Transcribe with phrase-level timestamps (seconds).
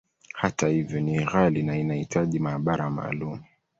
[0.33, 3.43] Hata hivyo, ni ghali, na inahitaji maabara maalumu.